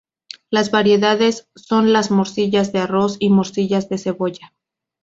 Las 0.49 0.71
variedades 0.71 1.47
son 1.53 1.93
las 1.93 2.09
morcillas 2.09 2.71
de 2.73 2.79
arroz 2.79 3.17
y 3.19 3.29
morcillas 3.29 3.87
de 3.87 3.99
cebolla. 3.99 4.51